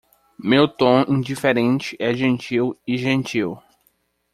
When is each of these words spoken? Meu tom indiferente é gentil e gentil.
Meu 0.39 0.67
tom 0.67 1.03
indiferente 1.07 1.95
é 1.99 2.11
gentil 2.11 2.75
e 2.87 2.97
gentil. 2.97 3.61